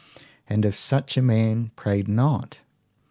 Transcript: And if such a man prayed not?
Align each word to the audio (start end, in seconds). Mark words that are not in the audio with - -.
And 0.49 0.65
if 0.65 0.73
such 0.75 1.15
a 1.15 1.21
man 1.21 1.69
prayed 1.75 2.07
not? 2.07 2.57